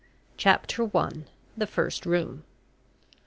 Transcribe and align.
CHAPTER 0.35 0.83
ONE. 0.85 1.25
THE 1.55 1.67
FIRST 1.67 2.07
ROOM. 2.07 2.43